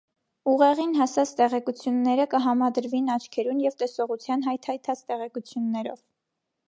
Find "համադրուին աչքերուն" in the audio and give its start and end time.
2.45-3.61